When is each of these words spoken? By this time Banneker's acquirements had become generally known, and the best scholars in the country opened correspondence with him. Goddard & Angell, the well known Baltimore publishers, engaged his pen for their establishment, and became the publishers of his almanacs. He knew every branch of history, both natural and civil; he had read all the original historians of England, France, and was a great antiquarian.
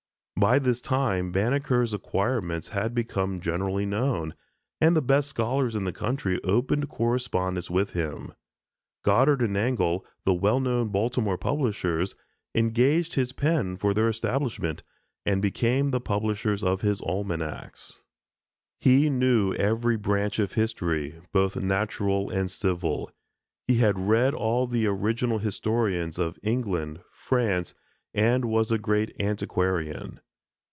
By 0.37 0.57
this 0.57 0.81
time 0.81 1.31
Banneker's 1.31 1.93
acquirements 1.93 2.69
had 2.69 2.95
become 2.95 3.41
generally 3.41 3.85
known, 3.85 4.33
and 4.79 4.95
the 4.95 5.01
best 5.03 5.29
scholars 5.29 5.75
in 5.75 5.83
the 5.83 5.93
country 5.93 6.41
opened 6.43 6.89
correspondence 6.89 7.69
with 7.69 7.91
him. 7.91 8.33
Goddard 9.03 9.43
& 9.55 9.55
Angell, 9.55 10.03
the 10.25 10.33
well 10.33 10.59
known 10.59 10.87
Baltimore 10.89 11.37
publishers, 11.37 12.15
engaged 12.55 13.13
his 13.13 13.33
pen 13.33 13.77
for 13.77 13.93
their 13.93 14.09
establishment, 14.09 14.81
and 15.27 15.43
became 15.43 15.91
the 15.91 16.01
publishers 16.01 16.63
of 16.63 16.81
his 16.81 17.01
almanacs. 17.01 18.01
He 18.79 19.11
knew 19.11 19.53
every 19.53 19.95
branch 19.95 20.39
of 20.39 20.53
history, 20.53 21.21
both 21.31 21.55
natural 21.55 22.31
and 22.31 22.49
civil; 22.49 23.11
he 23.67 23.75
had 23.75 23.99
read 24.07 24.33
all 24.33 24.65
the 24.65 24.87
original 24.87 25.37
historians 25.37 26.17
of 26.17 26.39
England, 26.41 26.99
France, 27.11 27.75
and 28.15 28.43
was 28.45 28.71
a 28.71 28.79
great 28.79 29.15
antiquarian. 29.19 30.19